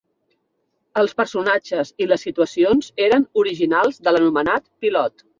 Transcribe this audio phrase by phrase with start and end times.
[1.01, 5.23] Els personatges i les situacions eren originals de l'anomenat pilot.